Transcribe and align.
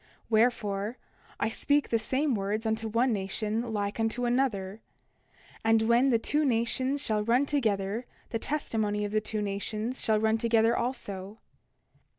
Wherefore, 0.31 0.97
I 1.39 1.49
speak 1.49 1.89
the 1.89 1.99
same 1.99 2.33
words 2.33 2.65
unto 2.65 2.87
one 2.87 3.13
nation 3.13 3.71
like 3.71 3.99
unto 3.99 4.25
another. 4.25 4.81
And 5.63 5.83
when 5.83 6.09
the 6.09 6.17
two 6.17 6.43
nations 6.43 7.03
shall 7.03 7.23
run 7.23 7.45
together 7.45 8.07
the 8.31 8.39
testimony 8.39 9.05
of 9.05 9.11
the 9.11 9.21
two 9.21 9.43
nations 9.43 10.01
shall 10.03 10.19
run 10.19 10.39
together 10.39 10.75
also. 10.75 11.37